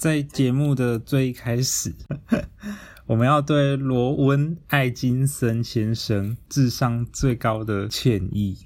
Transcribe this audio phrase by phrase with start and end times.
[0.00, 1.94] 在节目的最开始，
[3.04, 8.56] 我们要对罗温·艾金森先生智商最高的歉意。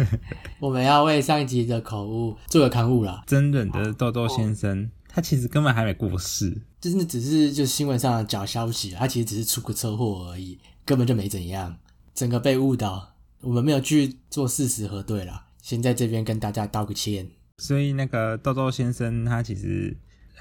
[0.60, 3.24] 我们要为上一集的口误做个刊物啦。
[3.26, 11.74] 真人的豆豆先生，他其实根本还没过世，就是只是就新闻上的假消息，他其实只是出个车祸而已，根本就没怎样，
[12.14, 13.14] 整个被误导。
[13.40, 17.30] 我们没有去做事实核对啦，先在这边跟大家道个歉。
[17.56, 19.96] 所以那个豆豆先生他其实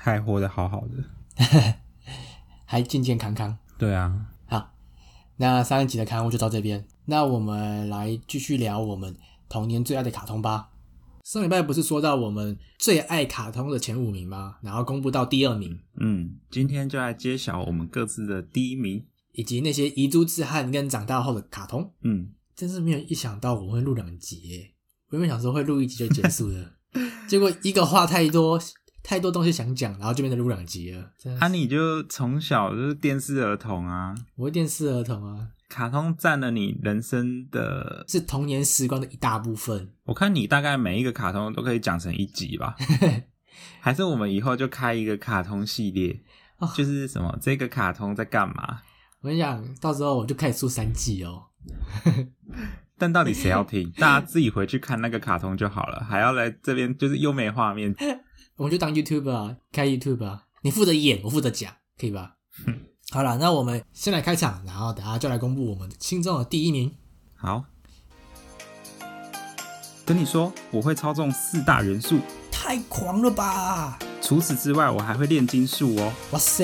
[0.06, 1.04] 还活得好好的，
[2.64, 3.58] 还健健康康。
[3.76, 4.72] 对啊，好，
[5.38, 6.86] 那上一集的刊物就到这边。
[7.05, 9.16] 那我们来继续聊我们
[9.50, 10.70] 童年最爱的卡通吧。
[11.23, 14.58] 上礼拜不是说到我们最爱卡通的前五名吗？
[14.62, 21.92] 然后公布到第二名，嗯，今天就来揭晓我们各自的第一名，以及那些遗珠之憾跟长大后的卡通。
[22.03, 24.73] 嗯，真是没有一想到我会录两集耶，
[25.09, 26.73] 我原本想说会录一集就结束了，
[27.28, 28.62] 结果一个话太多，
[29.05, 31.12] 太多东西想讲，然后就变成录两集了。
[31.20, 39.92] 真的是啊，你就从小就是电视儿童啊，我是电视儿童啊，卡通占了你人生的，是童年时光的一大部分。
[40.06, 42.76] 我看你大概每一个卡通都可以讲成一集吧，
[43.80, 46.20] 还是我们以后就开一个卡通系列，
[46.58, 48.81] 哦就是什么这个卡通在干嘛？
[49.22, 51.44] 我跟你讲，到时候我就开始出三季哦。
[52.98, 53.92] 但到底谁要听？
[54.00, 57.94] 大家自己回去看那个卡通就好了，还要来这边就是优美画面。
[58.58, 62.38] 我们就当 YouTube 啊，开 YouTube 啊，你负责演，我负责讲，可以吧？
[63.11, 66.95] 好了，那我们先来开场，然后等下就来公布我们心中的第一名。
[67.36, 67.66] 好，
[70.06, 74.00] 跟你说，我会操纵四大元素，太狂了吧！
[74.22, 76.14] 除此之外，我还会炼金术哦。
[76.31, 76.64] 哇塞！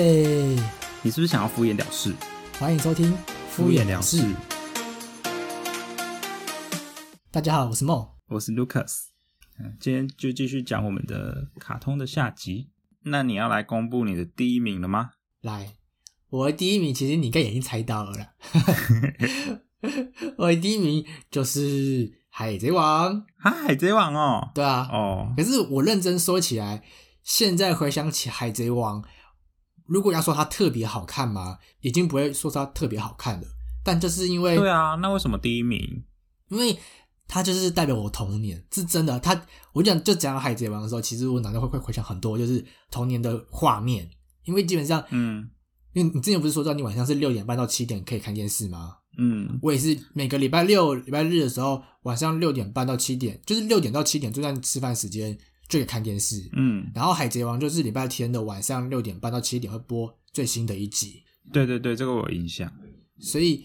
[1.02, 2.14] 你是不是想要敷衍了事？
[2.58, 3.12] 欢迎收听
[3.50, 4.22] 《敷衍了事》。
[7.30, 8.08] 大家好，我是梦。
[8.28, 9.08] 我是 Lucas，
[9.62, 12.68] 嗯，今天就继续讲我们的卡通的下集。
[13.04, 15.10] 那你要来公布你的第一名了吗？
[15.40, 15.76] 来，
[16.30, 18.34] 我的第一名其实你应该已经猜到了啦。
[20.38, 21.60] 我的第一名就是
[22.28, 23.14] 《海贼王》。
[23.38, 26.84] 啊，海贼王哦，对啊，哦，可是我认真说起来，
[27.22, 29.02] 现在回想起《海贼王》，
[29.86, 31.58] 如果要说它特别好看嘛？
[31.80, 33.46] 已经不会说它特别好看了。
[33.84, 36.04] 但就是因为，对啊，那为什么第一名？
[36.48, 36.78] 因为
[37.28, 39.18] 它就是代表我童年，是真的。
[39.20, 39.40] 它
[39.72, 44.08] 我讲就讲《海贼王》的时候，其实我脑袋会会回想很多，就是童年的画面。
[44.44, 45.48] 因为基本上，嗯
[45.92, 48.96] 因为你之前不是说到你晚上是六点半到七点可以看电视吗？
[49.18, 55.36] 嗯，我也是每个礼拜六、礼拜日的时候，晚上六点半到七点，就是六点到七点这段吃饭时间
[55.68, 56.48] 就可以看电视。
[56.56, 61.22] 嗯，然后《海贼王》就是礼拜天的晚上六点半到七点会播最新的一集，
[61.52, 62.72] 对对对，这个我有印象。
[63.20, 63.62] 所以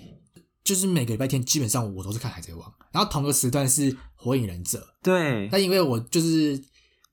[0.67, 2.61] 就是每个礼拜天基本上我都是看《海贼王》，
[2.91, 6.61] 然后同个时段是《火影忍者》，对，但因为我就是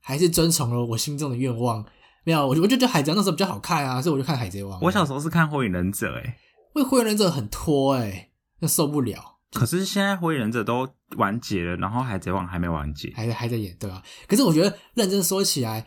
[0.01, 1.87] 还是遵从了我心中的愿望，
[2.25, 4.81] 没有，我就我就觉得《海贼王》那时候比较好看啊，所以我就看《海贼王》。
[4.85, 6.35] 我小时候是看火影忍者，诶
[6.75, 13.13] 因为《火影忍者》很拖哎、那受不了，可是现在火影忍者都完结了，然后海贼王还没完结。
[13.15, 14.03] 还在还在演对吧？
[14.27, 15.87] 可是我觉得认真说起来，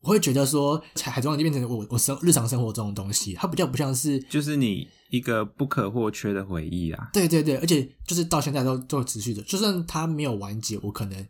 [0.00, 7.10] 我会觉得说《海贼王》就变成我我生日常生活中的东西，它比较不像是就是你一个不可或缺的回忆啊。
[7.12, 11.26] 对对对，而且就是到现在都都持续的，就算它没有完结，我可能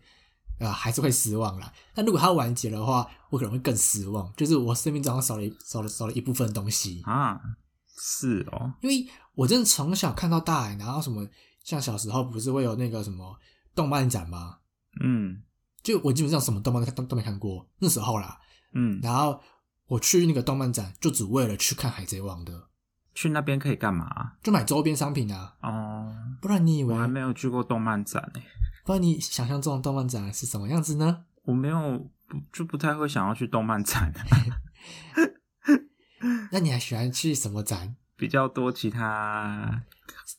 [0.59, 1.73] 呃还是会失望啦。
[1.95, 7.01] 但如果它完结的话，我可能会更失望，就是我生命中少了一少了少了一部分东西。
[7.05, 7.41] 啊，
[7.99, 11.27] 是哦，因为我真的从小看到大，然后什么
[11.65, 13.35] 像小时候不是会有那个什么
[13.75, 14.59] 动漫展吗？
[15.03, 15.43] 嗯
[15.83, 18.39] 就我基本上什么动漫都都都没看过，那时候啦。
[18.73, 19.41] 嗯，然后
[19.87, 22.69] 我去那个动漫展，就只为了去看《海贼王》的，
[23.15, 24.33] 去那边可以干嘛？
[24.43, 25.55] 就买周边商品啊。
[25.63, 28.41] 哦，不然你以为我，还没有去过动漫展呢，
[28.85, 31.25] 不然你想象中的动漫展是什么样子呢？
[31.45, 31.99] 我没有
[32.29, 34.13] 不就不太会想要去动漫展，
[36.53, 37.97] 那你还喜欢去什么展？
[38.17, 39.83] 比较多其他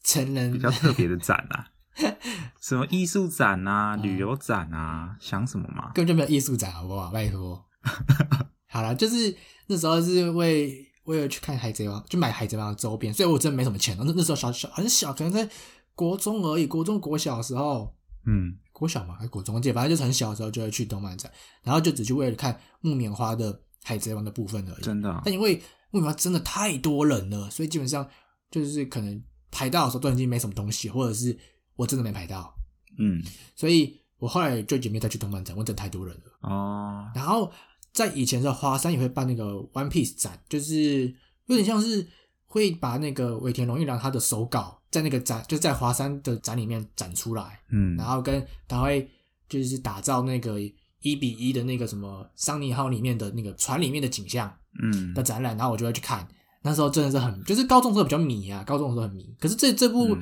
[0.04, 1.72] 成人比较特别的展啊，
[2.62, 5.92] 什么艺术展啊、旅游展啊，想什么嘛？
[5.94, 7.10] 根本就没有艺术展，好不好？
[7.12, 7.66] 拜托。
[8.68, 9.36] 好了，就是
[9.68, 13.98] 那时候是为为了去看海贼王，就买海贼王的周边，所以我真的没什么钱。
[14.00, 15.50] 那那时候小小很小，可能在
[15.96, 17.96] 国中而已，国中国小的时候，
[18.26, 21.32] 嗯国小嘛还是国中，反正就是很小的时候就会去动漫展，
[21.64, 24.84] 然后就只去为了看木棉花的海贼王的部分而已。
[24.84, 25.56] 真的啊但因为
[25.92, 28.08] 木棉花真的太多人了，所以基本上
[28.52, 29.22] 就是可能
[29.52, 31.38] 排到的时候都已经没什么东西，或者是
[31.76, 32.54] 我真的没排到，
[33.00, 33.22] 嗯
[33.56, 36.50] 所以我后来就也没再去动漫展，因为真的太多人了。
[36.50, 37.52] 哦然后
[37.94, 41.14] 在以前的华山也会办那个 One Piece 展，就是
[41.48, 42.08] 有点像是
[42.46, 49.10] 会把那个尾田荣一郎他的手稿在那个展，就在华山的展里面展出来，嗯然后跟他会
[49.48, 50.60] 就是打造那个
[51.02, 56.28] 一比一的那个什么桑尼号里面的那个船里面的景象嗯的展览，然后我就会去看。
[56.62, 59.34] 那时候真的是很，就是高中的时候比较迷啊，高中的时候很迷。
[59.40, 60.22] 可是这这部，嗯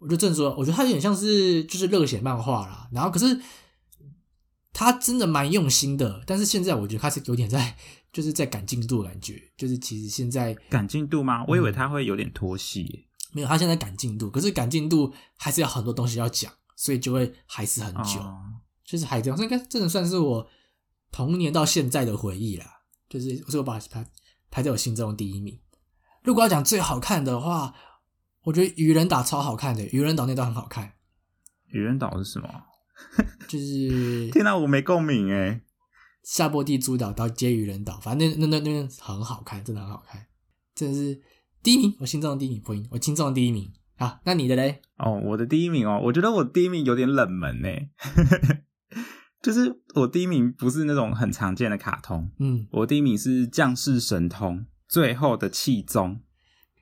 [0.00, 2.88] 我就正说，我觉得它有点像是就是热血漫画啦。
[2.90, 3.40] 然后可是
[4.78, 7.74] 它真的蛮用心的，但是现在我觉得他是有点在
[8.12, 11.46] 就是在赶进度的感觉，就是其实现在赶进度吗？
[11.48, 13.06] 我以为他会有点拖戏耶。
[13.32, 18.20] 没有，他现在赶进度，可是赶进度还是有很多东西要讲，所以就会还是很久。
[18.20, 18.36] 哦
[18.84, 20.46] 就是还这样，这应该真的算是我
[21.10, 22.82] 童年到现在的回忆啦。
[23.08, 24.06] 就是，所以我把它排
[24.50, 25.58] 排在我心中的第一名。
[26.22, 27.74] 如果要讲最好看的话，
[28.42, 30.92] 我觉得愚人岛超好看的，愚人岛那段很好看，
[31.70, 32.48] 愚人岛是什么？
[33.48, 35.62] 就是天哪、我没共鸣哎。
[36.22, 40.26] 夏波地诸岛到接鱼人岛，反正那那那那边很好看，真的很好看，
[40.74, 41.20] 真的是
[41.62, 43.72] 第一名，我心中的第一名，破音，我心中的第一名。
[43.98, 44.82] 好，那你的嘞？
[44.98, 47.68] 哦，我的第一名哦，我觉得我第一名有点冷门呢。
[49.40, 54.58] 就是我第一名不是那种很常见的卡通，嗯，我第一名是《降世神通》
[54.88, 56.20] 最后的气宗。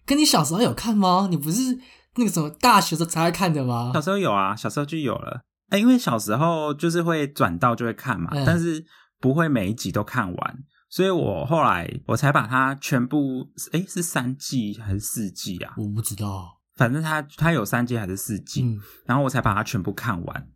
[0.07, 1.29] 跟你小时候有看吗？
[1.31, 1.79] 你不是
[2.17, 4.01] 那个什么大学时候才会看的吗小？
[4.01, 5.45] 时候有啊，小时候就有了。
[5.71, 8.85] 哎，因为小时候就是会转到就会看嘛，嗯但是
[9.21, 10.59] 不会每一集都看完，
[10.89, 15.75] 所以我后来我才把它全部，哎，是三季还是四季啊？
[15.77, 16.61] 我不知道。
[16.77, 20.49] 反正它它有三季还是四季，嗯，然后我才把它全部看完。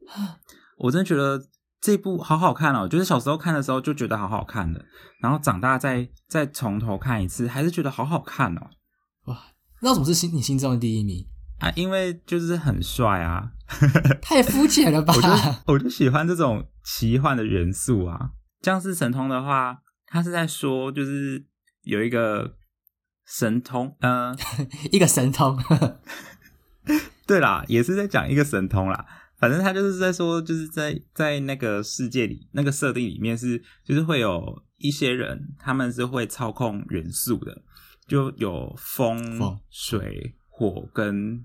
[0.78, 1.40] 我真的觉得
[1.80, 4.84] 这部好好看哦，就是小时候看的时候就觉得好好看的，
[5.20, 8.70] 然后长大再再从头看一次，还是觉得好好看哦。
[9.26, 9.38] 哇，
[9.82, 11.26] 那为什么是心你心中的第一名？
[11.60, 13.52] 啊，因为就是很帅啊，
[14.22, 15.20] 太肤浅了吧我？
[15.20, 18.30] 就我就喜欢这种奇幻的元素啊。
[18.62, 21.44] 僵尸神通的话，他是在说就是
[21.82, 22.56] 有一个
[23.26, 24.34] 神通，呃，
[24.90, 25.58] 一个神通，
[27.26, 29.06] 对啦，也是在讲一个神通啦。
[29.38, 37.62] 反正他就是在说，就是在在那个世界里，那个设定里面是，就是会有一些人，他们是会操控元素的，
[38.08, 41.44] 就有风、风水、火跟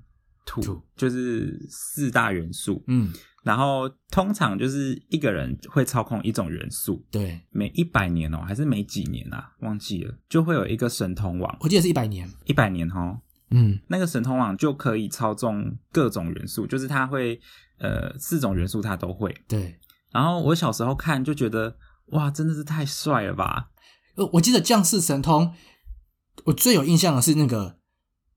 [0.52, 2.84] 土，土就是四大元素。
[2.88, 3.14] 嗯，
[3.44, 12.30] 然后通常就是一个人会操控一种元素，对，每一百年哦，还是每几年啊，忘记了，就会有一个神通网，我记得是一百年。
[12.44, 13.22] 一百年哦，
[13.52, 17.40] 嗯，那个神通网就可以操纵各种元素，就是它会
[17.80, 19.34] 呃四种元素它都会。
[19.48, 19.80] 对，
[20.12, 21.78] 然后我小时候看就觉得
[22.08, 23.70] 哇，真的是太帅了吧！
[24.18, 25.54] 呃，我记得降世神通，
[26.44, 27.78] 我最有印象的是那个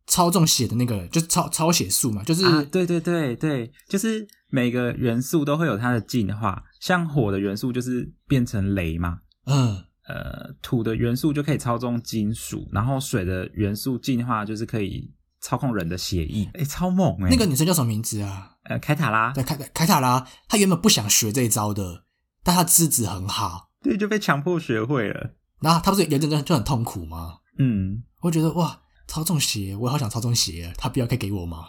[0.07, 15.11] 操纵血的那个，就是超超血术嘛，就是、啊，对对对对，就是每个元素都会有它的进化，像火的元素就是变成雷嘛，嗯，呃，土的元素就可以操纵金属，然后水的元素进化就是可以
[15.41, 17.29] 操控人的血液，哎，超猛哎！
[17.31, 18.51] 那个女生叫什么名字啊？
[18.65, 22.05] 呃，凯塔拉，对，凯凯塔拉，她原本不想学这一招的，
[22.43, 25.35] 但她资质很好，对，就被强迫学会了。
[25.61, 27.39] 然后她不是有一阵子就很痛苦吗？
[27.59, 31.69] 嗯，我觉得哇，操纵鞋，我也好想操纵鞋，他不要可以给我吗？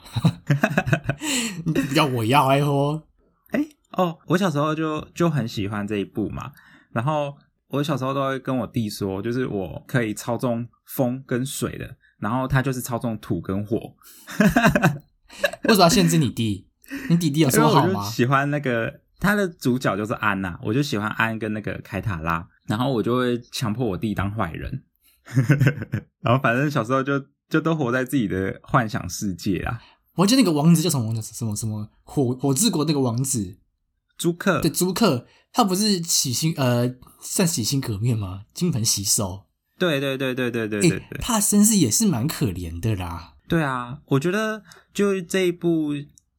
[1.95, 3.01] 要我要哎呦，
[3.51, 6.51] 哎哦，我小时候就就很喜欢这一部嘛，
[6.91, 7.35] 然后
[7.69, 13.77] 我小时候都会跟我弟说，就是我可以操纵风跟水的，然后他就是操纵土跟火。
[15.63, 16.67] 为什么要限制你弟？
[17.09, 18.05] 你弟弟有因为我说好吗？
[18.05, 24.83] 就喜欢那个他的主角就是安呐、我就喜欢安跟那个凯塔拉，然后我就会强迫我弟当坏人，
[26.22, 29.81] 然后反正小时候就就都活在自己的幻想世界啊。
[30.16, 31.33] 我记得那个王子叫什么王子？
[31.33, 33.57] 什么什么火火之国那个王子，
[34.18, 38.44] 朱克对，朱克，他不是洗心呃算洗心革面吗？
[38.54, 39.45] 金盆洗手，
[39.78, 43.33] 对对对对对对对，他的身世也是蛮可怜的啦。
[43.47, 45.94] 对啊，我觉得就这一部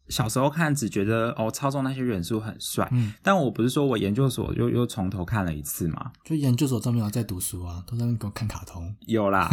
[0.09, 8.95] 小时候看只觉得哦操纵那些元素很帅，嗯，但我不是说我研究所又又从头看了一次嘛，就研究所都没有在读书啊，都在那边给我看卡通。
[9.01, 9.49] 有啦，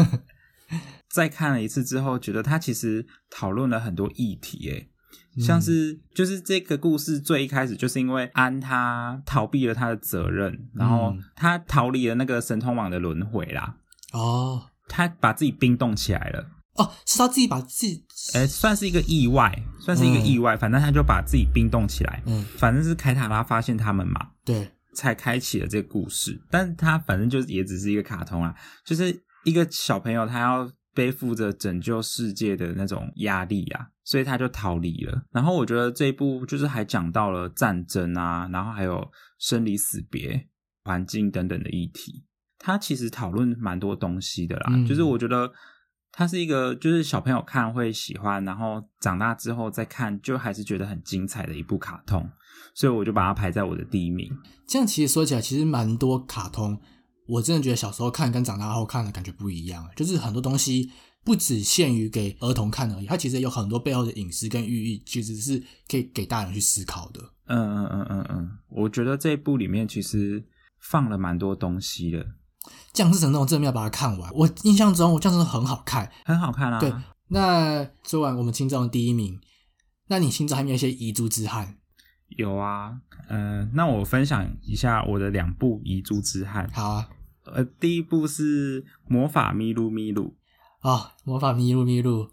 [1.09, 4.89] 再看了一次之后，觉得他其实讨论了很多议题，诶，
[5.41, 11.23] 像是就是这个故事最一开始就是因为安他逃避了他的责任，然后嗯。
[11.35, 13.77] 他逃离了那个神通网的轮回啦，
[14.11, 14.69] 哦。
[14.87, 16.45] 他把自己冰冻起来了。
[16.75, 18.03] 哦，是他自己把自己，
[18.33, 20.57] 哎、算是一个意外，算是一个意外。
[20.57, 26.41] 反正他就把自己冰冻起来，嗯，反正是凯塔拉发现他们嘛，对，才开启了这个故事。
[26.49, 35.23] 但他反正就是也只是一个卡通啊，就是一个小朋友他要背负着拯救世界的那种压力啊，所以他就逃离了。
[35.31, 40.47] 然后我觉得这一部就是还讲到了战争啊，然后还有生离死别、
[40.83, 42.25] 环境等等的议题。
[42.57, 45.51] 他其实讨论蛮多东西的啦，嗯就是我觉得
[46.15, 52.23] 它是一个就是小朋友看会喜欢，然后长大之后再看就还是觉得很精彩的一部卡通，
[52.75, 54.31] 所以我就把它排在我的第一名。
[54.67, 56.79] 这样其实说起来，其实蛮多卡通，
[57.27, 60.91] 我真的觉得小时候看跟长大后看的感觉不一样，就是很多东西
[61.25, 67.19] 不只限于给儿童看而已，它其实有很多背后的隐私跟寓意，其实是可以给大人去思考的。
[67.47, 70.45] 嗯嗯嗯嗯嗯，我觉得这一部里面其实
[70.79, 72.25] 放了蛮多东西的，
[72.91, 76.11] 降世神通真的要把它看完，我印象中我降世神通很好看。
[76.25, 76.79] 很好看啊。
[76.79, 76.93] 对，
[77.29, 79.39] 那说完我们心中的第一名，
[80.07, 81.77] 那你心中还没有一些遗珠之憾？
[82.35, 82.97] 有啊，
[83.29, 86.67] 呃，那我分享一下我的两部遗珠之憾。
[86.71, 87.09] 好啊，
[87.45, 90.35] 呃，第一部是《魔法咪路咪路
[90.81, 92.29] 哦，魔法咪路咪路，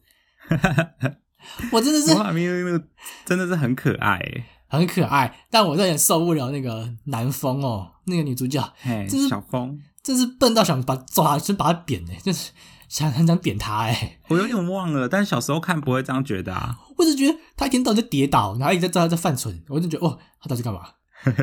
[1.73, 2.83] 我真的》，是魔法咪路咪路
[3.27, 12.53] 真的是很可爱欸，很可爱，但我有点受不了那个南风哦，那个女主角，嘿，小风，真是笨到想把抓，就把他扁的，就是
[12.89, 14.21] 想很想扁他哎。
[14.29, 16.79] 我有点忘了，但小时候看不会这样觉得啊。
[16.97, 20.81] 我只觉得他一天到晚就跌倒，然后一直在在在犯蠢，我就觉得哦，他到底干嘛？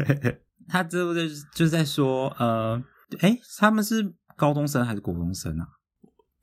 [0.68, 2.82] 他这不就是就是在说，呃，
[3.20, 5.68] 哎，他们是高中生还是国中生啊？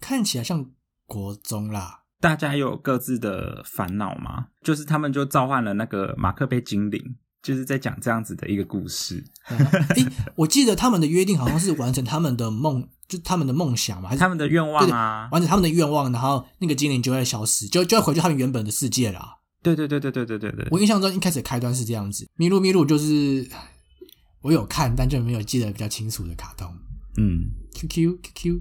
[0.00, 0.64] 看起来像
[1.06, 2.04] 国中啦。
[2.20, 4.46] 大家有各自的烦恼吗？
[4.62, 9.22] 就是他们就召唤了那个马克杯精灵，就是在讲这样子的一个故事。
[9.94, 19.36] 诶，我记得他们的约定好像是完成他们的梦，就他们的梦想嘛，还是他们的愿望啊，完成他们的愿望，然后那个精灵就会消失，就就会回去他们原本的世界啦。
[19.62, 23.46] 对对对对对对对对，我印象中一开始开端是这样子，咪路咪路就是
[24.40, 26.74] 我有看，但就没有记得比较清楚的卡通。
[27.16, 28.60] 嗯，QQ QQ，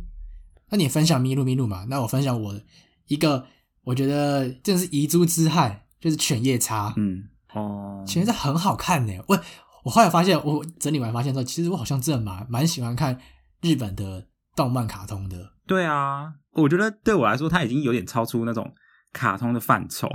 [0.70, 1.86] 那你分享咪路咪路嘛？
[1.90, 2.62] 那我分享我
[3.08, 3.46] 一个，
[3.84, 6.94] 我觉得真的是遗珠之憾，就是犬夜叉。
[6.98, 9.14] 嗯，哦，犬夜叉很好看呢。
[9.28, 9.40] 我
[9.84, 13.20] 我后来发现，我整理完发现说，其实我好像真的蛮蛮喜欢看
[13.62, 15.54] 日本的动漫卡通的。
[15.66, 18.74] 对啊，我觉得对我来说，它已经有点超出那种
[19.12, 20.10] 卡通的范畴，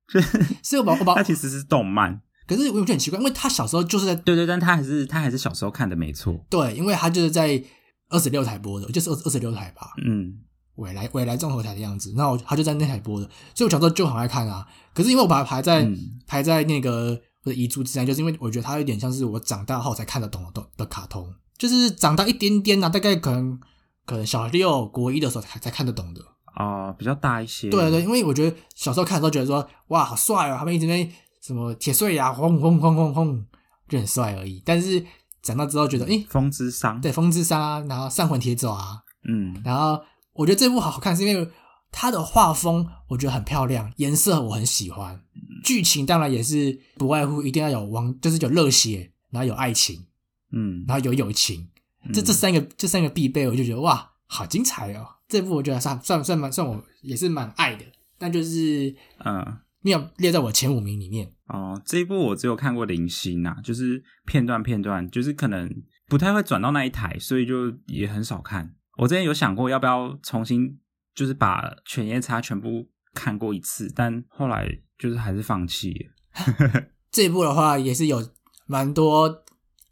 [0.62, 2.22] 所以我把我把它，其实是动漫。
[2.46, 6.46] 可是我有点奇怪，因为他小时候就是在对对，但他还是他还是小时候看的没错。
[6.48, 7.60] 对，因为他就是在
[8.08, 10.32] 二十六台播的，就是二二十六台吧，嗯，
[10.76, 12.12] 未来未来综合台的样子。
[12.16, 14.66] 然后他就在那台播的，所以我小时候就很爱看啊。
[14.94, 23.58] 可是因为我把它排在、嗯排在那个我的遗珠之内，就是因为我觉得它有点像是我长大后才看得懂的的卡通，就是长大一点点啊，大概可能
[24.04, 26.20] 可能小六国一的时候才才看得懂的。
[26.56, 27.68] 哦，比较大一些。
[27.70, 31.08] 对对，因为我觉得小时候看的时候觉得说哇好帅哦，他们一直在
[31.42, 33.44] 什么铁碎呀、轰轰轰轰轰，
[33.88, 34.60] 就很帅而已。
[34.64, 35.04] 但是
[35.42, 37.00] 长大之后觉得，诶，风之伤。
[37.00, 40.00] 对，风之沙啊，然后散魂铁爪啊，嗯然后
[40.36, 41.48] 我觉得这部好好看，是因为
[41.90, 45.20] 它的画风我觉得很漂亮，颜色我很喜欢，
[45.64, 50.06] 剧情当然也是不外乎一定要有王，就是有热血，然后有爱情，
[50.52, 51.68] 嗯，然后有友情，
[52.12, 55.06] 这这三个这三个必备，我就觉得哇，好精彩哦！
[55.28, 57.84] 这部我觉得算算算蛮算我也是蛮爱的，
[58.18, 59.58] 但就是嗯。
[59.82, 61.30] 没有列在我前五名里面。
[61.46, 65.72] 哦，这一部我只有看过零星啊，就是片段片段，就是可能
[66.08, 68.74] 不太会转到那一台，所以就也很少看。
[68.96, 70.78] 我之前有想过要不要重新，
[71.14, 74.66] 就是把《犬夜叉》全部看过一次，但后来
[74.98, 76.82] 就是还是放弃了。
[77.12, 78.30] 这一部的话也是有
[78.66, 79.44] 蛮多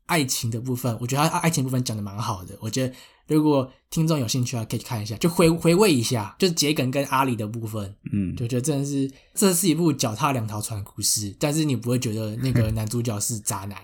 [0.06, 2.56] 爱情的部分，我觉得它爱情部分讲的蛮好的。
[2.60, 2.94] 我觉得
[3.26, 13.78] 如果听众有兴趣的话，可以看一下，就回回味一下，就是桔梗跟阿里的部分，嗯，就觉得真的是这是一部脚踏两条船的故事，但是你不会觉得那个 男主角是渣男，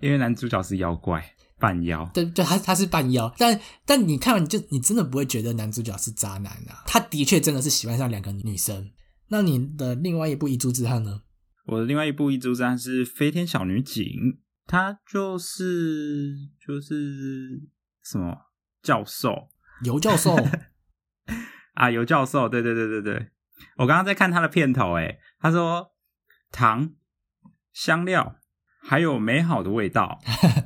[0.00, 8.90] 因为男主角是妖怪半妖，对对，他他是半妖，但但你看完你就你真的不会觉得男主角是渣男啊，他的确真的是喜欢上两个女生。
[9.28, 11.22] 那你的另外一部遗珠之憾呢？
[11.66, 14.02] 我的另外一部一珠战是《飞天小女警》，
[14.66, 16.34] 她就是
[16.66, 17.68] 就是
[18.02, 18.34] 什么
[18.82, 19.48] 教授。
[19.84, 20.34] 尤教授
[21.74, 23.28] 啊，尤教授，对对对对对，
[23.76, 25.92] 我刚刚在看他的片头，哎，他说
[26.50, 26.94] 糖、
[27.72, 28.36] 香料
[28.80, 30.18] 还有美好的味道，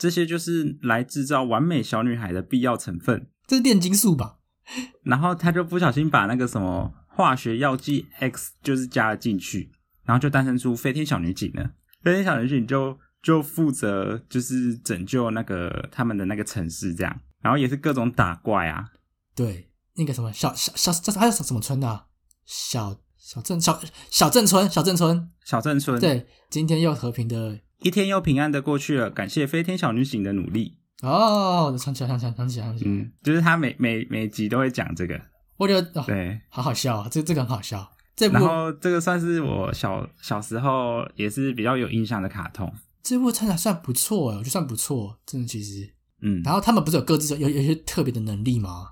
[0.00, 3.28] 这些就是来制造完美小女孩的必要成分。
[3.46, 4.38] 这是炼金术吧？
[5.04, 9.70] 然后他就不小心把那个什么化学药剂 X 就是加了进去，
[10.04, 11.72] 然后就诞生出飞天小女警了。
[12.02, 18.88] 飞天小女警就就负责就是拯救那个他们的那个城市这样，然后也是各种打怪啊，
[19.34, 22.06] 对，那个什么小小小这还有什么村的、啊？
[22.46, 23.80] 小小镇小
[24.10, 30.76] 小镇村小镇村，小镇村。，对，今天又和平的一天又平安的过去了，感谢飞天小女警的努力。
[31.02, 35.18] 哦，想起来想起来想起来想起来，嗯，就是他每每每集都会讲这个，
[35.56, 36.38] 我觉得哦，对。
[36.50, 37.90] 好好笑啊，这这个很好笑。
[38.14, 42.70] 这部然后这个算是我小小时候也是比较有印象的卡通，
[43.02, 45.94] 这部真的算不错哎，我觉得算不错，真的其实。
[46.20, 48.88] 嗯，然后他们不是有各自有有有一些特别的能力吗？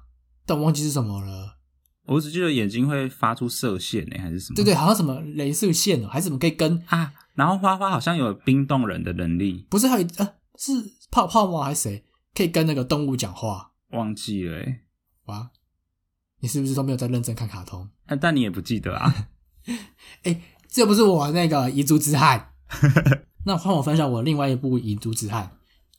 [0.47, 1.59] 但我忘记是什么了。
[2.07, 4.57] 我只记得眼睛会发出射线呢、还是什么？
[4.57, 7.13] 对对，好像什么镭射线哦，还是什么可以跟啊。
[7.39, 10.73] 然后花花好像有冰冻人的能力，不是还有呃是
[11.09, 11.63] 泡泡吗？
[11.63, 12.05] 还是谁
[12.35, 13.71] 可以跟那个动物讲话？
[13.91, 14.81] 忘记了、欸。
[15.27, 15.49] 哇，
[16.41, 17.89] 你是不是都没有在认真看卡通？
[18.07, 19.29] 啊但你也不记得啊？
[20.25, 22.55] 哎， 这不是我那个遗珠之憾。
[23.47, 25.53] 那换我分享我另外一部遗珠之憾，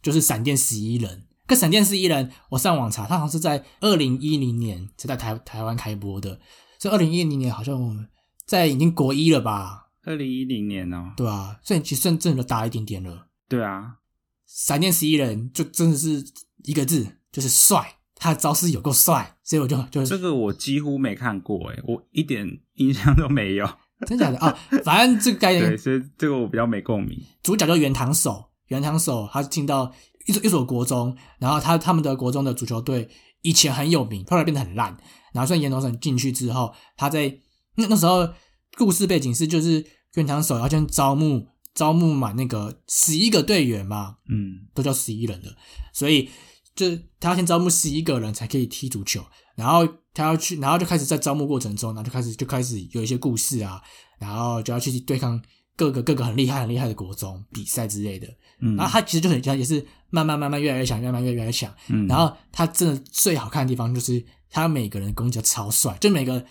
[0.03, 1.19] 就是《闪电十一人》。
[1.47, 6.37] 跟《闪电十一人》，我上网查，它好像是在二零一零年才在台台湾开播的，
[6.77, 8.07] 所以二零一零年好像
[8.45, 9.87] 在已经国一了吧？
[10.03, 13.27] 二零一零年哦、对啊，所以其实真正的大一点点了。
[13.47, 13.97] 对啊，
[14.45, 16.23] 闪电十一人就真的是
[16.63, 23.67] 一个字，就是帅，他的招式有够帅，所以我就就这个我几乎没看过、欸，我一点印象都没有。
[24.07, 27.21] 真假的啊、 反正这个概对，念，所以这个我比较没共鸣。
[27.43, 29.93] 主角叫原堂守，原堂守他进到
[30.25, 33.09] 一所一所国中，然后他他们的国中的足球队
[33.41, 34.97] 以前很有名，后来变得很烂，
[35.33, 37.39] 然后所以原堂守进去之后，他在
[37.75, 38.29] 那那时候
[38.77, 39.85] 故事背景是就是
[40.15, 44.67] 原堂守要先招募招募满那个十一个队员嘛，嗯。
[44.73, 45.53] 都叫十一人的，
[45.91, 46.29] 所以
[46.73, 49.21] 就是他要先招募十一个人才可以踢足球，
[49.55, 53.81] 然后他要去，然后就开始在招募过程中，然后就开始就开始有一些故事啊，
[54.19, 55.41] 然后就要去对抗
[55.75, 58.27] 各个各个很厉害很厉害的国中比赛之类的，
[58.61, 66.45] 嗯，然后他其实就很像也是慢慢慢慢越来越强，慢慢越来越强，嗯，然后他真的最好看的地方就是他每个人攻击都超帅，就每个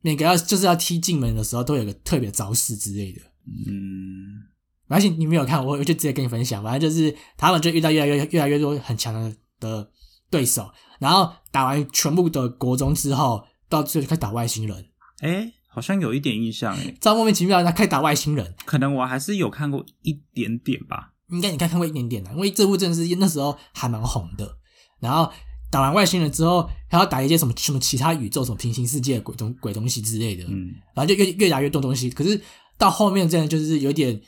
[0.00, 3.20] 每个要就是要踢进门的时候都有个特别招式之类的。
[3.66, 4.46] 嗯
[4.86, 6.62] 没关系，你没有看，我我就直接跟你分享。
[6.62, 9.90] 反正就是他们就遇到越来越越来越多很强的的
[10.30, 14.86] 对手，然后打完全部的国中之后，到最后就开始打外星人，
[15.20, 18.54] 哎、好像有一点印象哎， 超莫名其妙，他开始打外星人。
[18.64, 21.12] 可能我还是有看过一点点吧。
[21.30, 24.56] 应该你看看过一点点的，因为这部真的是那时候还蛮红的。
[25.00, 25.30] 然后
[25.70, 32.08] 打完外星人之后，还要打一些什么什么其他宇宙、什么平行世界的鬼东鬼东西之类的，嗯，然后就越越打越多东西。
[32.08, 32.40] 可是
[32.78, 34.18] 到后面真的就是有点，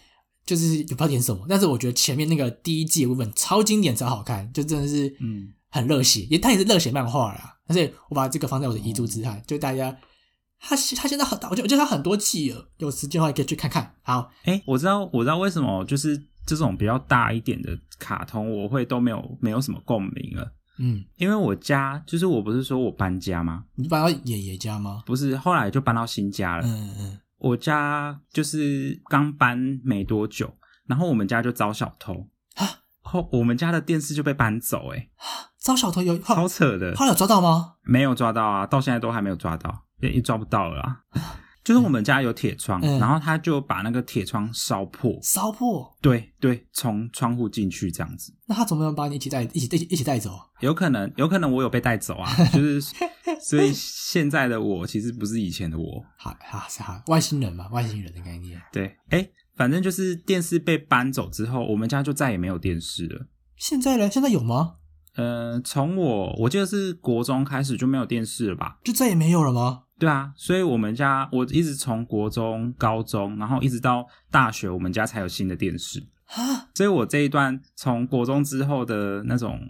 [0.44, 1.46] 就是也不知道点什么。
[1.48, 7.56] 但是我觉得前面那个第一季的部分超经典、超好看，就真的是嗯很热血，也它也是热血漫画啦。
[7.66, 9.96] 而且我把这个放在我的遗珠之憾，就大家
[10.58, 13.94] 他他现在很大，我觉得我觉得他很多季了，有时间的话也可以去看看。
[14.02, 20.52] 好，哎、我知道，我知道为什么就是这种比较大一点的卡通，我会都没有没有什么共鸣了。
[20.82, 23.64] 嗯，因为我家就是我不是说我搬家吗？
[23.74, 25.02] 你搬到爷爷家吗？
[25.04, 26.66] 不是，后来就搬到新家了。
[26.66, 32.66] 嗯嗯，我家就是刚搬没多久，然后我们家就遭小偷啊，
[33.02, 35.10] 后我们家的电视就被搬走、欸，
[35.60, 37.74] 招小偷有后超扯的，后来有抓到吗？
[37.82, 41.02] 没有抓到啊，到现在都还没有抓到，也也抓不到了啊。
[41.62, 48.34] 就是我们家有铁窗，嗯然后他就把那个铁窗烧破，烧破，对对，从窗户进去这样子。
[48.46, 50.38] 那他怎么能把你一起带一起一起一起带走？
[50.60, 52.80] 有可能，有可能我有被带走啊，就是
[53.40, 56.04] 所以现在的我其实不是以前的我。
[56.16, 58.60] 好好是好，外星人嘛，外星人的概念。
[58.72, 63.26] 对，哎，反正就是电视被搬走之后，我们家就再也没有电视了。
[63.56, 64.10] 现在呢？
[64.10, 64.76] 现在有吗？
[65.16, 68.78] 呃，从我我记得是国中开始就没有电视了吧？
[68.82, 69.82] 就再也没有了吗？
[70.00, 76.00] 对啊，所以我们家我一直从国中、高中，然后一直到大学，我们家才有新的电视。
[76.24, 79.60] 啊，所以我这一段从国中之后的那种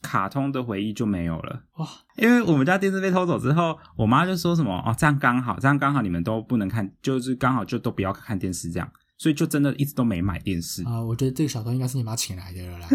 [0.00, 1.64] 卡通的回忆就没有了。
[1.78, 10.84] 哇，因为我们家电视被偷走之后，我妈就说什么哦，这样刚好，这样刚好你们都不能看，就是刚好就都不要看电视这样，所以就真的一直都没买电视。
[10.84, 12.88] 啊，我觉得这个小偷应该是你妈请来的了啦，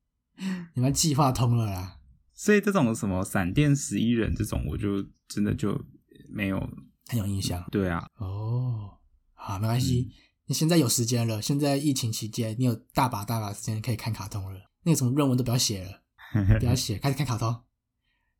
[0.74, 1.96] 你们计划通了啦。
[2.32, 5.82] 所以这种什么闪电十一人这种，我就真的就
[6.30, 6.68] 没有。
[7.08, 8.90] 很有印象对啊，哦。
[9.34, 10.12] 好，没关系，嗯
[10.46, 14.60] 你现在有时间了，现在疫情期间，你有大把大把时间可以看卡通了。
[14.84, 15.90] 那个什么论文都不要写了，
[16.60, 17.54] 不要写，开始看卡通。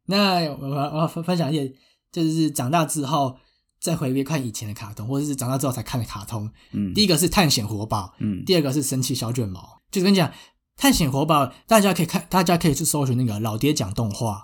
[0.07, 1.75] 那我我分分享一点，
[2.13, 3.37] 就是长大之后
[3.81, 6.49] 再回归看以前的卡通，或者是长大之后才看的卡通。
[6.73, 9.83] 嗯，第一个是探险活宝，嗯，第二个是神奇小卷毛。
[9.91, 10.33] 就是跟你讲，
[10.77, 14.43] 探险活宝，大家可以看，大家可以去搜寻那个老爹讲动画，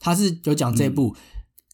[0.00, 1.16] 他是有讲这部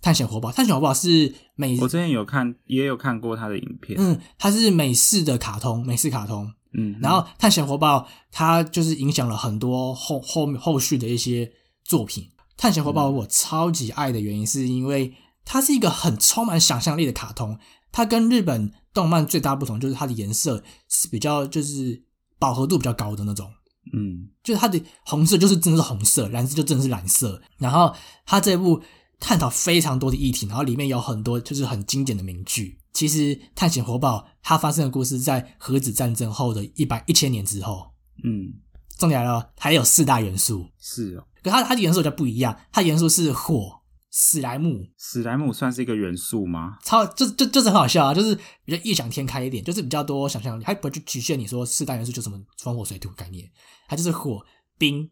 [0.02, 0.52] 探险活宝。
[0.52, 3.98] 探险活宝是美，我之前有看，也有看过他的影片。
[3.98, 6.52] 嗯，它是美式的卡通，美式卡通。
[6.74, 11.50] 嗯，然后探险活宝它就是影响了很多后后后续的一些
[11.84, 12.28] 作品。
[12.56, 17.58] 探险活宝我超级爱的原因是因为它是一个很充满想象力的卡通，
[17.92, 22.02] 它跟日本动漫最大不同就是它的颜色是比较就是
[22.38, 23.48] 饱和度比较高的那种。
[23.92, 27.42] 嗯就是它的红色就是真的是红色，蓝色就真的是蓝色。
[27.58, 28.80] 然后它这部
[29.22, 32.76] 探讨非常多的议题，然后里面有很多就是很经典的名句。
[32.92, 37.92] 其实《探险活宝》它发生的故事在核子战争后的一百一千年之后。
[38.24, 38.52] 嗯，
[38.98, 43.80] 重点来了，还有四大元素，是哦，可它它的元素比较不一样，它的元素是火、
[44.10, 46.76] 史莱姆，史莱姆算是一个元素吗？
[46.84, 53.48] 超就就就是很好笑啊，就是比较异想天开一点，就是比较多想象力，它不会去局限你说四大元素就什么风火水土概念，
[53.88, 54.44] 它就是火
[54.76, 55.08] 冰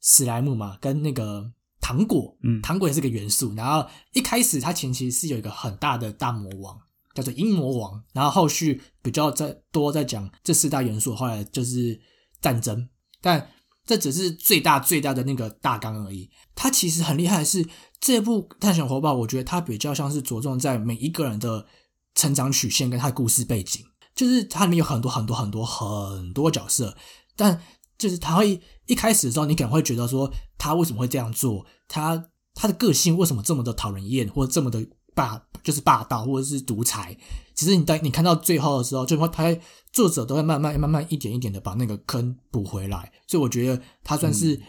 [0.00, 3.52] 史莱姆嘛，跟那个糖果，嗯糖果也是个元素。
[3.54, 6.78] 然后一开始它前期是有一个很大的大魔王，
[7.14, 12.00] 叫做阴魔王，然后后续比较在多在讲这四大元素，后来就是
[12.40, 12.88] 战争，
[13.20, 13.50] 但
[13.84, 16.30] 这只是最大最大的那个大纲而已。
[16.54, 17.66] 它其实很厉害的是，
[18.00, 21.66] 这部《探险活宝》，我觉得它比较像是着重在每一个人的
[22.14, 26.96] 成长曲线跟他的故事背景，就是它里面有很多很多很多很多角色，
[27.34, 27.60] 但
[27.98, 37.16] 就是他会一开始的时候，你可能会觉得说他为什么会这样做，他他的个性为什么这么的讨人厌，或者这么的霸，就是霸道或者是独裁。
[37.54, 39.60] 其实你当你看到最后的时候，就会他会
[39.92, 44.60] 作者都会慢慢慢慢一点一点的把那个坑补回来，所以我觉得他算是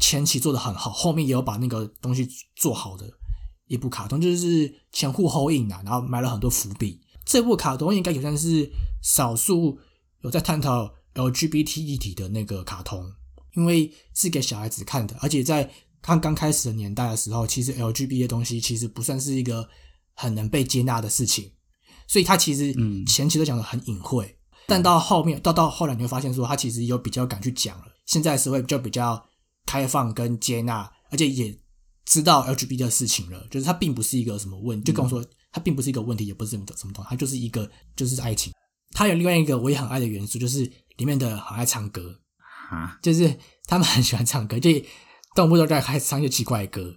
[0.00, 3.08] 前期做的很好，后面也有把那个东西做好的
[3.66, 7.00] 一部卡通，就是前呼后应啊，然后埋了很多伏笔。
[7.24, 8.70] 这部卡通应该也算是
[9.02, 9.78] 少数
[10.22, 13.12] 有在探讨 LGBT 议题的那个卡通，
[13.54, 15.68] 因为是给小孩子看的，而且在
[16.00, 19.68] 看刚开始的年代的时候，其实 LGBT 的东西其实不算是一个
[20.14, 21.50] 很能被接纳的事情，
[22.06, 23.04] 所以它其实嗯。
[23.04, 29.26] 前期都讲的很隐晦，但到后面到到后来你会发现说，他其实有比较敢去讲了，现在社会就比较
[29.66, 31.58] 开放跟接纳，而且也
[32.04, 38.52] 知道 LGBT 的事情了，就是它并不是一个什么问，就跟我说它并不是一个问题，也不是什么什么东西，它就是一个就是爱情。
[38.92, 42.20] 它有另外一个我也很爱的元素，就是里面的很爱唱歌，
[42.68, 44.70] 哈，就是他们很喜欢唱歌， 就
[45.34, 46.96] 动不动就开始唱一些奇怪的歌，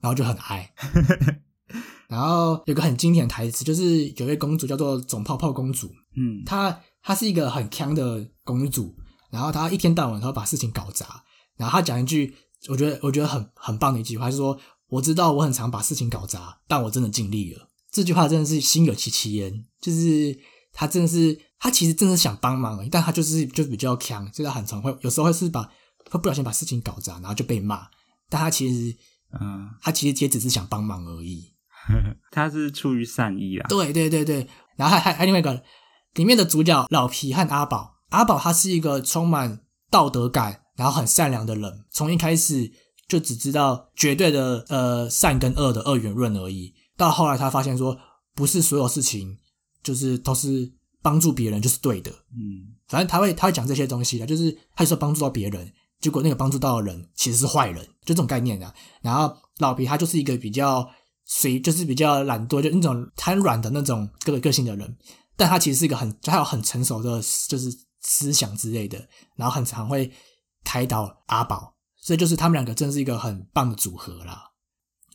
[0.00, 0.72] 然后就很爱。
[2.08, 8.96] 然后有个很经典的台词，就是有一位公主叫做总泡泡公主，嗯，她她是一个很强的公主，
[9.30, 11.22] 然后她一天到晚都要把事情搞砸，
[11.56, 12.34] 然后她讲一句
[12.68, 14.58] 我觉得我觉得很很棒的一句话，是说
[14.88, 17.68] 我知道我很常把事情搞砸，但我真的尽力了。
[17.92, 20.36] 这句话真的是心有戚戚焉，就是
[20.72, 25.62] 她真的是他其实真的是想帮忙而已，但他就是就是比较强，就是她很常会有时候会是把
[26.10, 27.86] 会不小心把事情搞砸，然后就被骂，
[28.28, 28.96] 但他其实
[29.40, 31.54] 嗯，他其实也只是想帮忙而已。
[32.32, 33.66] 他是出于善意啊。
[33.68, 35.62] 对对对对，然后还还还另外一个
[36.14, 42.70] 里面的主角老皮和阿宝，阿宝他是一个充满道德感，然后很善良的人，从一开始
[43.08, 47.98] 就只知道绝对的呃善跟恶的二元论而已，到后来他发现说，
[48.34, 49.38] 不是所有事情
[49.82, 50.70] 就是都是
[51.02, 58.74] 帮助别人就是对的，嗯反正他会他会讲这些东西的，就是他说帮助到别人，结果那个帮助到的人其实是坏人，就这种概念啊。
[59.00, 60.88] 然后老皮他就是一个比较
[61.24, 64.96] 随，就是比较懒惰，就那种贪软的那种个个性的人，
[65.36, 67.70] 但他其实是一个很他有很成熟的，就是
[68.02, 70.10] 思想之类的，然后很常会
[70.64, 74.49] 开导阿宝，所以就是他们两个真的是一个很棒的组合啦。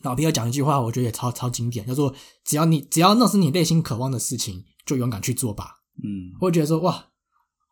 [0.02, 5.76] 老皮有讲一句话，我觉得也超超经典，叫做“只要你只要那是你内心渴望的事情，就勇敢去做吧”。
[6.04, 7.06] 嗯我觉得说哇，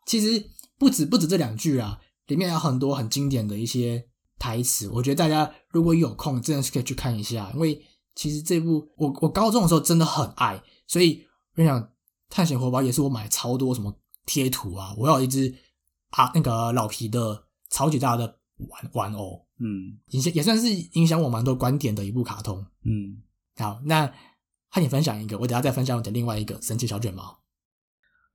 [0.05, 4.07] 其实不止不止这两句啊，里面有很多很经典的一些
[4.39, 4.89] 台词。
[4.89, 7.79] 我觉得大家如果有空，真的是可以去看一下，因为
[8.15, 11.81] 其实这部我我高中的时候真的很爱，所以我跟你讲，
[12.29, 15.53] 《探险活宝》也是我买超多什么贴图啊，我有一只
[16.09, 22.65] 啊那个老皮的超级大的玩玩偶，嗯影响也算是影响我蛮多观点的一部卡通。
[22.83, 23.21] 嗯，
[23.57, 24.05] 好，那
[24.69, 27.41] 和你分享一个，我等下再分享我的另外一个神奇小卷毛。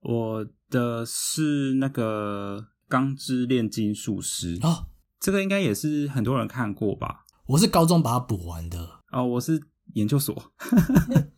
[0.01, 4.87] 我的是那个《钢之炼金术师》哦，
[5.19, 7.27] 这个应该也是很多人看过吧？
[7.47, 9.03] 我是高中把它补完的。
[9.13, 9.61] 哦，我是
[9.95, 10.53] 研究所。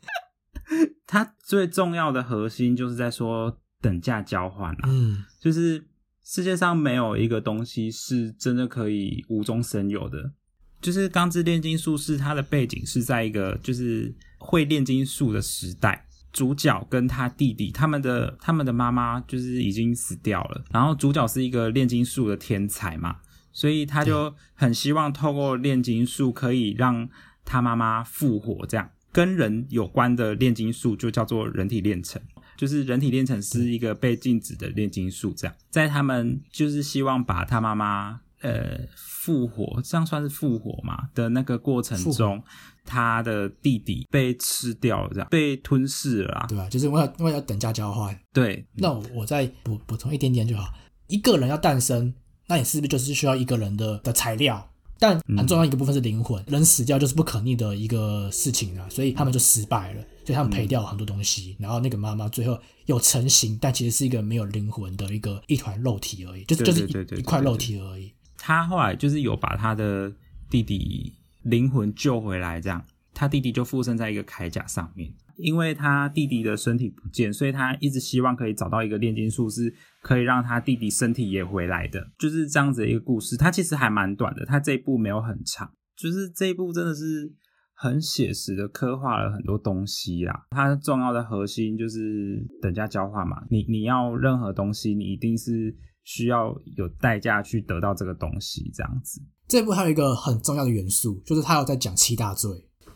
[1.06, 5.90] 它最重要的核心就是在说等价交换啊，嗯就是
[6.24, 10.32] 世界上没有一个东西是真的可以无中生有的。
[10.80, 16.06] 就是《钢之炼金术士》，它的背景是在一个就是会炼金术的时代。
[16.32, 23.16] 主角跟他弟弟，他们的他们的妈妈就是已经死掉了，然后主角是一个炼金术的天才嘛，
[23.52, 27.06] 所以他就很希望透过炼金术可以让
[27.44, 32.18] 他妈妈复活，这样跟人有关的炼金术就叫做人体炼成。
[32.56, 42.42] 就是人体炼成是一个被禁止的炼金术，这样在他们就是希望把他妈妈呃复活，这样算是复活嘛的那个过程中，
[42.84, 46.46] 他的弟弟被吃掉了，这样被吞噬了啦。
[46.48, 46.68] 对吧？
[46.68, 48.18] 就是因为要因为要等价交换。
[48.32, 50.72] 对，那我我再补补充一点点就好。
[51.06, 52.14] 一个人要诞生，
[52.48, 54.71] 那你是不是就是需要一个人的的材料？
[55.02, 61.56] 但很重要一个部分是灵魂，人死掉就是不可逆的一个事情啊，所以他们就失败了，所以他们赔掉很多东西。
[61.58, 68.12] 然后那个妈妈最后有成型，但其实是一个没有灵魂的一个一团肉体而已，就是就是一一块肉体而已。
[68.38, 70.12] 他后来就是有把他的
[70.48, 71.12] 弟弟
[71.42, 72.80] 灵魂救回来，这样。
[73.12, 75.12] 他弟弟就附身在一个铠甲上面。
[75.36, 82.10] 因为他弟弟的身体不见，所以他一直希望可以找到一个炼金术，是可以让他弟弟身体也回来的。
[82.18, 83.36] 就是这样子的一个故事。
[83.36, 85.72] 它其实还蛮短的，它这一部没有很长。
[85.96, 87.32] 就是这一部真的是
[87.74, 90.46] 很写实的刻画了很多东西啦。
[90.50, 93.44] 它重要的核心就是等价交换嘛。
[93.50, 99.20] 你你要任何东西，你一定是需要有代价去得到这个东西，这样子。
[99.48, 102.50] 这部还有一个很重要的元素，就是他有在讲七大罪。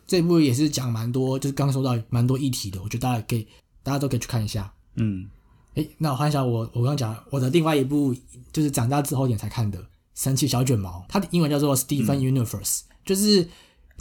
[0.07, 3.47] 这部也是讲蛮多，就是刚刚说到蛮多议题的，我觉得大家可以，
[3.83, 4.73] 大家都可以去看一下。
[4.95, 5.29] 嗯，
[5.75, 8.15] 哎，那我看一下，我我刚刚讲我的另外一部，
[8.53, 9.79] 就是长大之后点才看的
[10.15, 12.61] 《神奇小卷毛》，它的英文叫做《Steven Universe》，
[13.05, 13.45] 就是《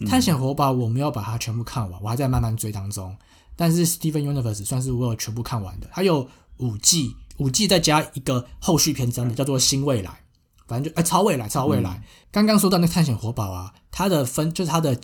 [0.07, 3.15] 探险活宝》，我没有把它全部看完，我还在慢慢追当中。
[3.55, 10.11] 但是《Steven Universe》算是我有全部看完的，它有五季，五季再加一个后续篇章的，叫做《新未来》，
[10.67, 12.03] 反正就哎超未来，超未来。
[12.31, 14.95] 刚刚说到那《探险活宝》啊，它的分就是它的。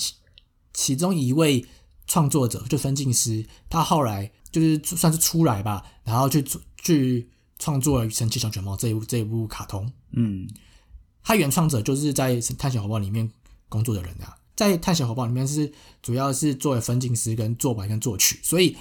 [0.74, 1.66] 其中一位
[2.08, 6.44] 创作者就分镜师，他后来就是算是出来吧，然后去
[6.78, 9.92] 去创作了《神奇小卷毛》这一部这一部卡通。
[10.12, 10.48] 嗯，
[11.24, 13.32] 他原创者就是在《探险活宝》里面
[13.70, 18.72] 工作的人啊，在《探险活宝》里面是主要是作为分镜师跟作版跟作曲，所以《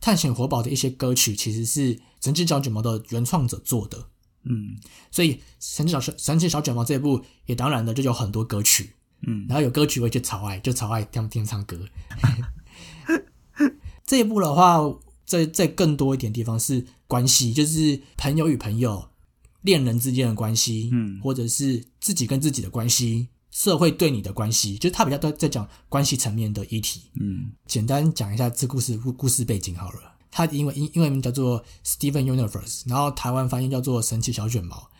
[0.00, 4.08] 探险活宝》的一些歌曲其实是《神奇小卷毛》的原创者做的。
[4.44, 4.76] 嗯，
[5.12, 8.94] 所以《神奇小神奇小卷毛》这一部也当然的就有很多歌曲。
[9.26, 11.78] 嗯，然后有歌曲会去超爱，就超爱听听唱歌。
[14.04, 14.80] 这一部的话，
[15.24, 19.08] 在在更多一点地方是关系，就是朋友与朋友、
[19.62, 27.10] 恋人之间的关系，嗯，或者是自己跟自己的关系、社会对你的关系，就是他比较多在讲关系层面的议题。
[27.20, 30.00] 嗯，简单讲一下这故事故故事背景好了。
[30.30, 34.90] 它因为英英文名叫做 Steven Universe，然后台湾翻译叫做神奇小卷毛。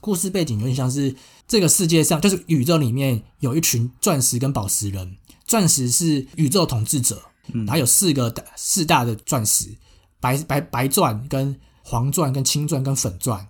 [0.00, 1.14] 故事背景有点像是
[1.46, 5.16] 这个世界上，就是宇宙里面有一群钻石跟宝石人。
[5.46, 7.20] 钻石是宇宙统治者，
[7.52, 9.76] 然后有四个大四大的钻石：
[10.20, 13.48] 白白白钻、跟黄钻、跟青钻、跟粉钻。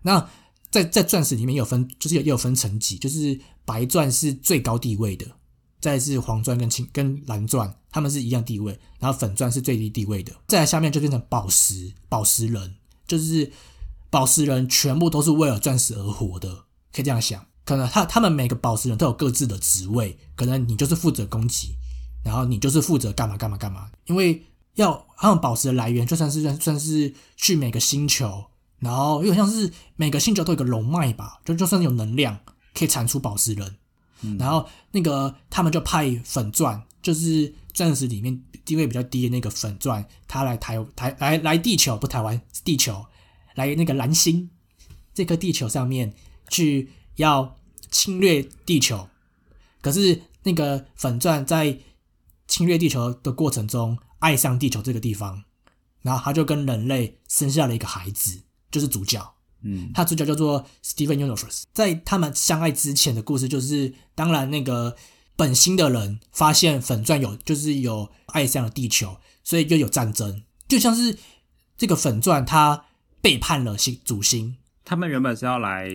[0.00, 0.28] 那
[0.70, 5.26] 在在钻石里面有分，就是有有分层级，就是白钻是最高地位的，
[5.78, 10.32] 再是黄钻跟青跟蓝钻，他们是一样地位，然后粉钻是最低地位的。
[10.48, 12.74] 再下面就变成宝石宝石人，
[13.06, 13.52] 就是。
[14.12, 16.54] 宝石人全部都是为了钻石而活的，
[16.92, 17.46] 可以这样想。
[17.64, 21.76] 可能他他们每个宝石人都有各自的职位，可能你就是负责攻击，
[22.22, 23.90] 然后你就是负责干嘛干嘛干嘛。
[24.04, 24.44] 因为
[24.74, 28.44] 要他们宝石的来源，就算是算算是去每个星球，
[28.80, 32.38] 然后有点像是每个星球都有个龙脉吧，就就算有能量
[32.74, 33.76] 可以产出宝石人。
[34.38, 43.06] 然后那个他们就派粉钻，就是钻石里面地位比较低的那个粉钻，他来台台来来地球，不台湾地球。
[43.54, 44.50] 来那个蓝星
[45.14, 46.14] 这颗地球上面
[46.48, 47.58] 去要
[47.90, 49.08] 侵略地球，
[49.80, 51.78] 可是那个粉钻在
[52.48, 55.44] 侵略地球的过程中爱上地球这个地方，
[56.00, 59.34] 然后他就跟人类生下了一个孩子，就是主角。
[59.60, 61.62] 嗯，他主角叫做 Steven Universe。
[61.72, 64.96] 在他们相爱之前的故事，就是当然那个
[65.36, 71.18] 本心的人发现粉钻有就是有爱上了地球，所以就有战争，就像是
[71.76, 72.86] 这个粉钻它。
[73.22, 75.88] 背叛了星主星，他们原本是要来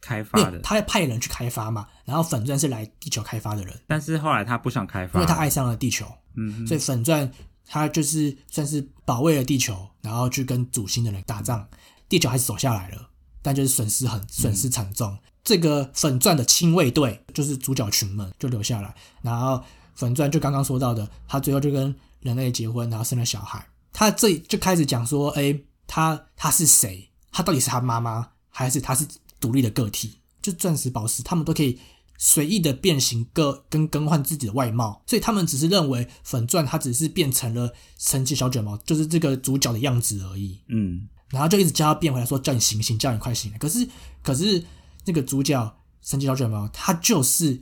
[0.00, 1.86] 开发的，他派人去开发嘛。
[2.06, 6.06] 然后粉钻是来地球开发的人，但是后来他不想开发，因为他爱上了地球。
[6.36, 7.30] 嗯，所以粉钻
[7.66, 11.68] 他就是算是保卫了地球，然后去跟主星的人打仗。
[12.08, 13.08] 地球还是走下来了，
[13.42, 15.16] 但就是损失很损失惨重。
[15.44, 19.62] 这个粉钻的亲卫队就是主角群们就留下来，然后
[19.94, 23.64] 粉钻就刚刚说到的，他最后就跟人类结婚，然后生了小孩。
[23.92, 25.60] 他这就开始讲说，哎。
[25.90, 27.10] 他他是谁？
[27.32, 29.04] 他到底是他妈妈，还是他是
[29.40, 30.20] 独立的个体？
[30.40, 31.80] 就钻石、宝石，他们都可以
[32.16, 40.60] 随意的变形，各跟更换自己的外貌，所以他们只是认为粉钻它只是变成了神奇小卷毛，就是这个主角的样子而已。
[40.68, 43.58] 嗯，然后就一直叫他变回来，说叫你醒醒，叫你快醒来。
[43.58, 43.88] 可是
[44.22, 44.64] 可是
[45.06, 47.60] 那个主角神奇小卷毛，他就是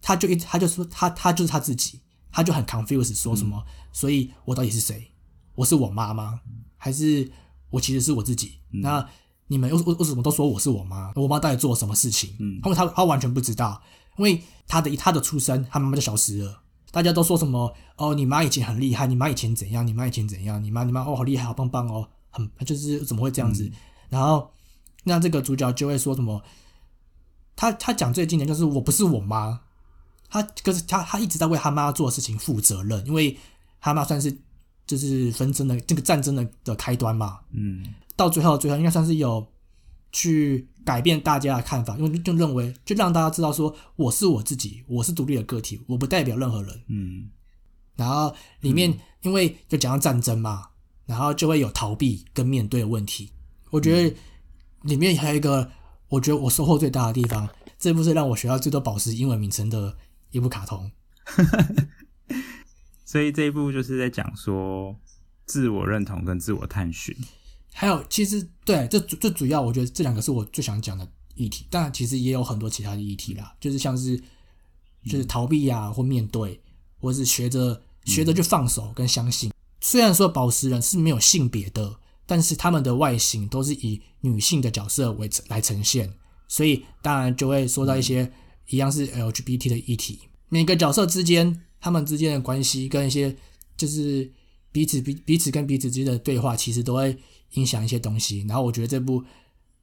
[0.00, 2.00] 他就一他就说他他就是他自己，
[2.30, 3.64] 他就很 confused，说什么？
[3.92, 5.10] 所以我到底是谁？
[5.56, 6.38] 我是我妈妈，
[6.76, 7.28] 还是？
[7.76, 9.06] 我其实是我自己，那
[9.48, 11.12] 你们为为为什么都说我是我妈？
[11.14, 12.34] 我妈到底做了什么事情？
[12.40, 13.80] 嗯，因为他他完全不知道，
[14.16, 16.62] 因为他的他的出生，他妈妈就消失了。
[16.90, 17.70] 大家都说什么？
[17.96, 19.86] 哦，你妈以前很厉害，你妈以前怎样？
[19.86, 20.62] 你妈以前怎样？
[20.64, 23.70] 你妈你妈哦，好厉害，好棒棒哦，很就是怎么会这样子？
[24.08, 24.50] 然后
[25.04, 26.42] 那这个主角就会说什么？
[27.54, 29.60] 他他讲最经典就是我不是我妈，
[30.30, 33.36] 他可是他他一直在为他妈做的事情负责任，因为
[33.82, 34.34] 他妈算是。
[34.86, 39.46] 就是纷争的这个战争的的开端嘛，嗯，到最后最后应该算是有
[40.12, 47.28] 去改变大家的看法，因为就认为就让大家知道说我是我自己，我是独立的个体，我不代表任何人，嗯，
[47.96, 50.68] 然后里面因为就讲到战争嘛，
[51.04, 53.32] 然后就会有逃避跟面对的问题。
[53.70, 54.16] 我觉得
[54.82, 55.68] 里面还有一个，
[56.08, 59.96] 我觉得我收获最大的地方，这部是让我学到最多宝石英文名称的
[60.30, 60.88] 一部卡通。
[63.06, 64.94] 所以这一部就是在讲说
[65.46, 67.16] 自我认同跟自我探寻。
[67.72, 71.66] 还有，其实对这最主要，我觉得这两个是我最想讲的议题。
[71.70, 74.16] 但其实也有很多其他的议题啦，就是像是
[75.04, 76.60] 就是逃避呀，或面对，
[76.98, 79.52] 或是学着学着去放手跟相信。
[79.80, 86.12] 虽然说宝石人是没有性别的，但是他们的外形都是以女性的角色为来呈现，
[86.48, 88.32] 所以当然就会说到一些
[88.68, 90.22] 一样是 LGBT 的议题。
[90.48, 93.36] 每个角色之间，他们之间的关系跟一些
[93.76, 94.28] 就是
[94.72, 97.16] 彼此彼彼此跟彼此之间的对话，其实都会。
[97.52, 99.24] 影响一些东西，然后我觉得这部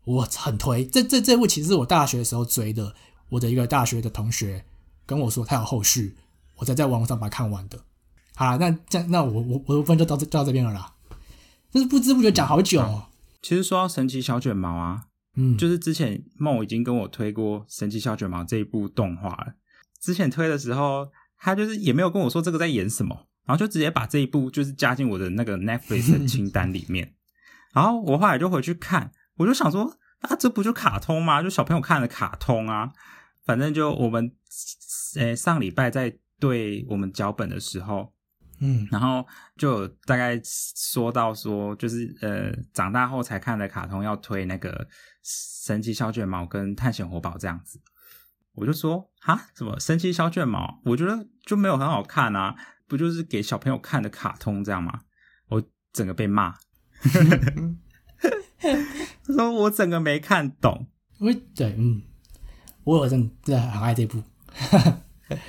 [0.03, 0.85] 我很推。
[0.85, 2.93] 这这这部其实是我大学的时候追的，
[3.29, 4.63] 我的一个大学的同学
[5.05, 6.13] 跟我说他有后续，
[6.57, 7.79] 我才在网络上把它看完的。
[8.35, 10.93] 好，那这样那我我我部分就到这到这边了啦。
[11.71, 12.81] 但是不知不觉讲好久。
[12.81, 13.07] 哦。
[13.41, 15.05] 其实说到神奇小卷毛啊，
[15.37, 19.53] 嗯，就是之前梦已经跟我推过神奇小卷毛这一部动画了。
[20.01, 21.07] 之前推的时候，
[21.43, 27.13] 他就是也没有跟我说这个在演什么，然后就直接把这一部就是加进我的那个 Netflix 的清单里面。
[27.73, 31.43] 然后我后来就回去看，我就想说，啊，这不就卡通吗？
[31.43, 32.93] 就小朋友看的卡通啊。
[33.43, 34.31] 反正就我们，
[35.17, 38.13] 呃，上礼拜在对我们脚本的时候，
[38.61, 39.27] 嗯，然后
[39.57, 44.87] 就大概说到说，就是呃，长大后才看的卡通要推那个
[45.21, 47.81] 神奇小卷毛跟探险活宝这样子。
[48.55, 50.79] 我就说，哈，什么神奇小卷毛？
[50.85, 52.55] 我觉得就没有很好看啊，
[52.87, 55.01] 不就是给小朋友看的卡通这样吗？
[55.49, 56.55] 我整个被骂。
[59.25, 60.87] 他说我整个没看懂，
[61.19, 62.01] 我对，嗯，
[62.83, 64.21] 我真真的很爱这部。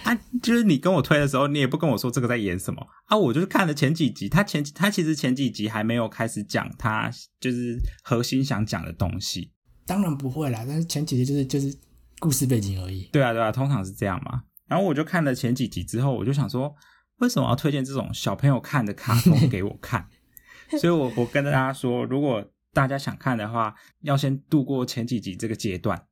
[0.02, 3.16] 啊，就是你跟我推的时候，你也不跟我说这个在演什么啊？
[3.16, 9.52] 我就是看了前几集，他前他其实前几集还没有开始讲他就是核心想讲的东西。
[9.84, 11.76] 当然不会啦，但是前几集就是就是
[12.24, 13.02] 故事背景而已。
[13.12, 14.44] 对啊，对啊，通常是这样嘛。
[14.66, 16.74] 然后我就看了前几集之后，我就想说，
[17.18, 20.08] 为什么要推荐这种小朋友看的卡通给我看？
[20.80, 26.06] 所以，我我跟大家说，如果大家想看的话，要先度过前几集这个阶段，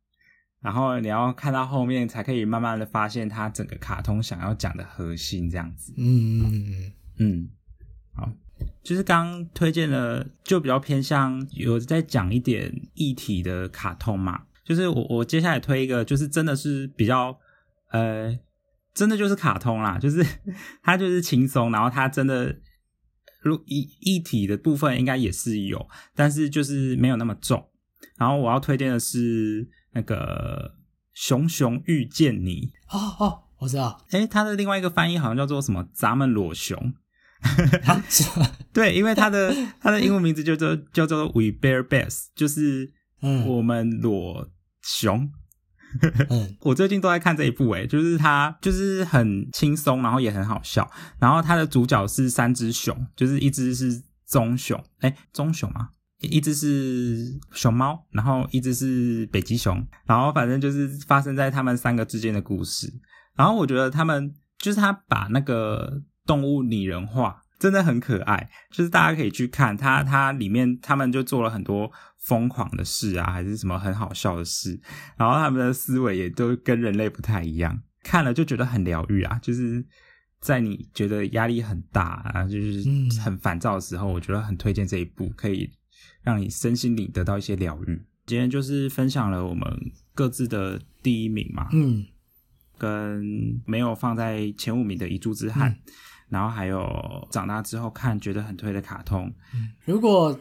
[0.61, 5.95] 然后你要看到后面，才可以慢慢的发现它整个卡通想要讲的核心，这样子。
[5.97, 7.49] 嗯嗯嗯嗯，
[8.15, 8.31] 好，
[8.85, 14.43] 就是刚推荐了，就比较偏向有在讲一点议题的卡通嘛。
[14.65, 17.39] 就是我我接下来推一个，就是真的是比较
[17.91, 18.39] 呃，
[18.95, 20.25] 真的就是卡通啦，就是
[20.83, 22.57] 它就是轻松，然后它真的。
[23.45, 27.71] 如一一体的部分应该也是有，但是就是没有那么重。
[28.17, 30.75] 然后我要推荐的是那个
[31.13, 34.07] 《熊熊遇见你》哦哦，我知道。
[34.11, 36.95] 哎，它的另外一个翻译好像叫做什么“咱们裸熊”。
[38.73, 42.93] 对，因为它的它的英文名字叫做叫做 “We Bear Bears”，就是
[43.47, 44.49] 我们裸
[44.83, 45.31] 熊。
[46.31, 50.91] 嗯， 我最近都在看这一部，诶，就是它就是很轻松，然后也很好笑。
[51.19, 55.91] 然后它的主角是三只熊，就是一只是棕熊，哎，棕熊吗？
[56.21, 62.93] 一只是熊猫，然后一只是北极熊，然后反正就是发生在他们三个之间的故事。
[63.35, 67.43] 然后我觉得他们就是他把那个动物拟人化。
[67.63, 74.81] 真的很可爱，就是大家可以去看它，它里面他们就做了很多疯狂的事啊，还是什么很好笑的事，
[75.17, 79.39] 然后他们的思维也都跟人类不太一样，看了就觉得很疗愈啊。
[79.41, 79.87] 就是
[80.41, 82.83] 在你觉得压力很大啊，就是
[83.21, 85.71] 很烦躁的时候，我觉得很推荐这一部，可以
[86.23, 88.03] 让你身心里得到一些疗愈。
[88.27, 89.65] 今天就是分享了我们
[90.17, 92.05] 各自的第一名嘛，嗯，
[92.77, 93.23] 跟
[93.65, 95.77] 没有放在前五名的一柱之憾。
[96.33, 99.31] 然后还有长大之后看觉得很推的卡通。
[99.55, 100.33] 嗯，如果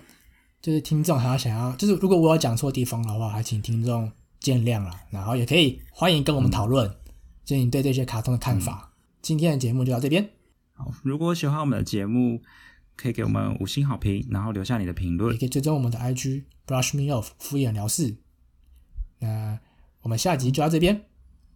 [0.62, 4.90] 就是听众还要想要，就是如果我有讲错地方的话，还请听众见谅了。
[5.10, 6.96] 然后也可以欢迎跟我们讨论，
[7.44, 8.94] 就你对这些卡通的看法。
[9.22, 10.30] 今天的节目就到这边。
[10.74, 12.42] 好，如果喜欢我们的节目，
[12.96, 15.34] 可以给我们五星好评，然后留下你的评论。
[15.34, 18.16] 也可以追踪我们的 IG Brush Me Off 敷衍聊事。
[19.20, 19.60] 那
[20.04, 21.04] 我们下集就到这边，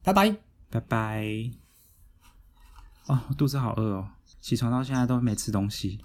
[0.03, 0.35] 拜拜，
[0.69, 1.51] 拜拜。
[3.05, 4.09] 哦，肚子好饿哦。
[4.45, 5.97] 起床到现在都没吃东西。